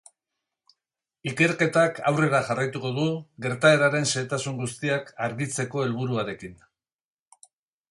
[1.31, 3.05] Ikerketak aurrera jarraituko du,
[3.47, 6.61] gertaeraren xehetasun guztiak argitzeko helburuarekin.